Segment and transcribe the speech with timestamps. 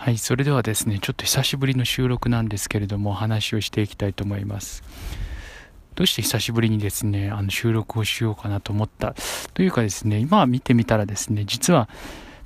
[0.00, 4.82] はい、それではですね、ちょっと久しぶりの収録なんですけれども、話をしていきたいと思います。
[5.94, 9.14] どうして久しぶりにですね、あの収録をしようかなと思った？
[9.52, 11.90] というかですね、今見てみたらですね、実は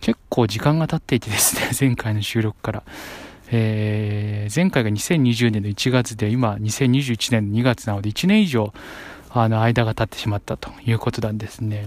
[0.00, 2.82] 結構時間が経っていてですね、 前回の収録から。
[3.52, 8.74] えー、前回が2020年の1月で、今2021年の2月なので1年以上、
[9.30, 11.86] あの、間が経ってしまったということなんですね。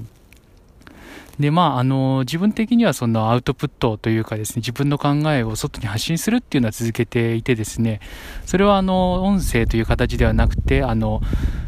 [1.39, 7.99] で、まあ、あの、自分的にはそのアウトプットというかですね、自分の考えを外に発信するっていうのは続けていてですね、
[8.45, 11.21] それはあの、音声という形ではなくて、あの、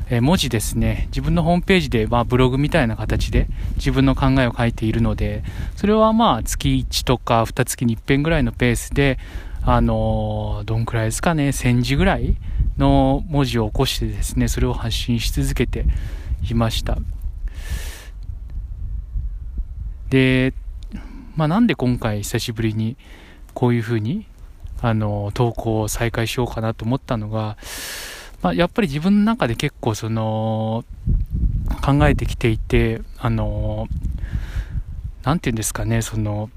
[0.10, 5.44] え文字ですね、自分のホームページで、まあ、ブログみたいな形で自分の考えを書いているので、
[5.76, 9.20] それはまあ、月1とか2月に1遍ぐらいのペースで、
[9.62, 12.38] あの、どんくらいですかね、1000字ぐらい
[12.78, 15.86] の文字を起こしてですね、それを発信し続けて
[16.50, 16.98] いました。
[20.10, 20.54] で、
[21.36, 22.98] まあ、なんで今回久しぶりに
[23.54, 24.26] こういうふうに
[24.82, 27.58] あの投稿を再開しようかなと思ったのが、
[28.42, 30.86] まあ、やっぱり自分の中で結構その
[31.84, 33.88] 考えてきていてあの
[35.24, 36.50] なんて言うんですかねその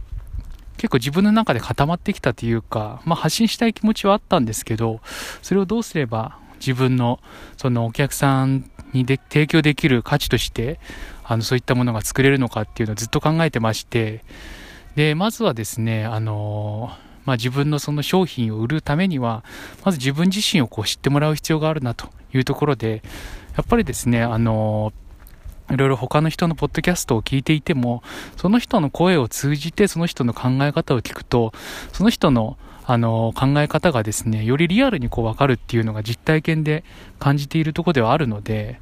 [0.76, 5.00] 結構自分の中で固まってきたというか、まあ、発信したい気持ちはあったんですけど
[5.42, 7.20] それをどうすれば自分の
[7.56, 10.78] そのお客さんにで提供できる価値として
[11.24, 14.24] あのそういったものが作れるのかっていうのをずっと考えてまして
[14.96, 16.90] でまずはですねあの
[17.24, 19.44] まあ、自分のその商品を売るためには
[19.84, 23.02] まず自分自身をこう知ってもらう必要があるなというところで
[23.56, 24.92] やっぱりですねあの
[25.72, 28.02] いろいろ他の人のポッドキャストを聞いていても
[28.36, 31.52] その人の声を通じてその人の考え方を聞くと
[31.92, 36.84] その人のあの、考え方がですね、よりリアルにこう分かるっていうのが実体験で
[37.18, 38.80] 感じているところではあるので、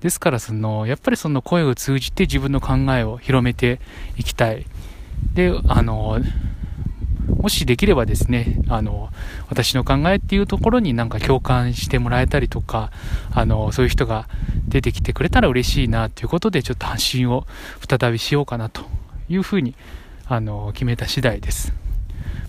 [0.00, 3.80] ですからその、やっぱりその声を通じて自分の考えを広めて
[4.16, 4.66] いきたい。
[5.32, 6.20] で、あの、
[7.46, 9.08] もしできればですね、あの、
[9.48, 12.90] 私の考えっていうところになんか共感してもらえたりとか、
[13.32, 14.28] あの、そういう人が
[14.66, 17.46] 出てきてくれたら嬉しいなということで、ちょっと発信を
[17.88, 18.82] 再びしようかなと
[19.28, 19.76] いうふうに、
[20.26, 21.72] あの、決めた次第です。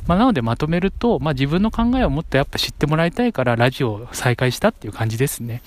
[0.07, 5.61] まあ、なのでまとめると、まあ、自分の考えをもっとやっぱ知ってもらいたいからラジオを再開したっていう感じですね。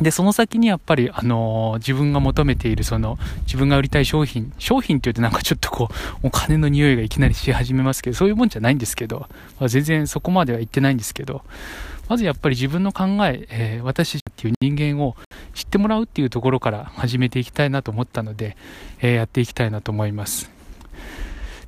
[0.00, 5.88] で、その先にやっぱり、あのー、自分が求めている、その、自分が売りたい商品、商品って言うとなんかちょっとこ
[6.22, 9.26] う、お金の匂いがいきなりし始めますけど、そういうもんじゃないんですけど、
[9.58, 11.42] まあ、全然そこまでは言ってないんですけど、
[12.08, 15.16] まずやっぱり自分の考え、えー、私っていう人間を
[15.54, 18.56] 知ってもらうっていうところから始めていきたいなと思ったので、
[19.00, 20.50] えー、やっていきたいなと思います。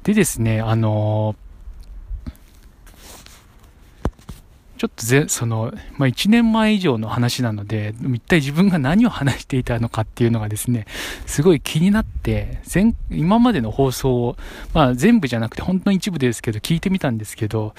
[0.03, 1.37] でですね、あの
[4.81, 10.87] ちょっとぜ、その、まあ、1年前以上の話なので、一体自分が何を話していたのかっていうのがですね、
[11.27, 14.37] すごい気になって、前、今までの放送を、
[14.73, 17.75] まあ、全部じゃなくて、本当に一部ですけど、聞いてみたんですけど、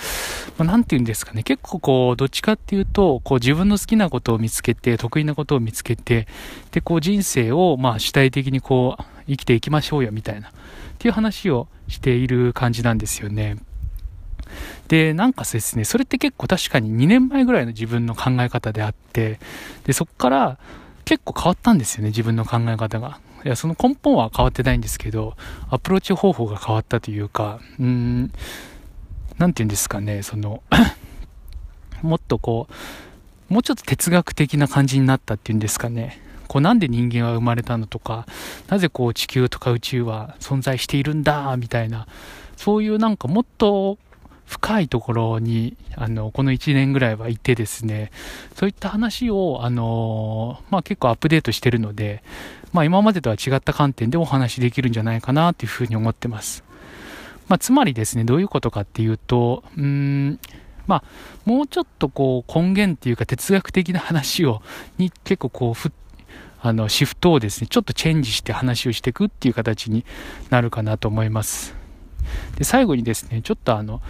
[0.59, 6.27] まあ、なんて言うんですかね、結構こう、どっちかっていうと、こう、自分の好きなことを見つけて、得意なことを見つけて、
[6.69, 10.51] で、こう、人生を、まあ、主体的にこう、生きていきましょうよ、みたいな、っ
[10.99, 13.57] ていう話をしている感じなんですよね。
[14.87, 19.39] で、なんかですね、それって結構確かに2年前ぐらいの自分の考え方であって、
[19.85, 20.57] で、そこから
[21.05, 23.19] 結構変わったんですよね、自分の考え方が。
[23.43, 25.35] いや、その根本は変わってないんですけど、
[25.69, 28.31] アプローチ方法が変わったというか、うん、
[29.37, 30.61] なんて言うんですかね、その
[32.03, 32.67] もっとこ
[33.49, 36.21] う、もうちょっと哲学的な感じになったっていうんですかね。
[36.47, 38.27] こうなんで人間は生まれたのとか、
[38.67, 42.07] なぜこう地球とか宇宙は存在しているんだ、みたいな、
[42.57, 43.97] そういうなんかもっと
[44.51, 48.11] 深いところに、あの、この1年ぐらいはいてですね、
[48.53, 52.21] そういった話を、あの、まあ、結構アップデートしてるので、
[52.73, 56.65] まあ、今までとは違った観点でお話できるんじゃないかなというふうに思ってます。
[57.47, 60.37] まあ、つまりですね、どういうことかっていうと、うん、
[60.85, 61.03] まあ、
[61.45, 64.61] もうちょっとこう根源っていうか哲学的な話を、
[64.97, 65.93] に結構こうふ、
[66.61, 70.03] あの、シフトをですね、ちょっとチェンジして話をしていくっていう形に
[70.49, 71.80] なるかなと思います。
[72.57, 74.01] で、最後にですね、ちょっとあの、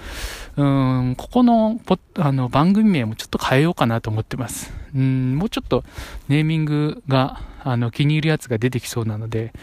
[0.58, 4.74] うん、ここのポあの番組名もちょっと変えようかなと思ってます。
[4.96, 5.84] うん、もうちょっと
[6.28, 9.54] ネーミングが、あの、気に入るやつが出てきそうなので、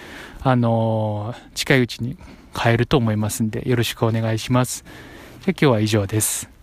[0.42, 2.16] あの、近いうちに
[2.56, 4.84] 変えると思いますんで、よろしくお願いします。
[5.44, 6.57] じゃ今日は以上です。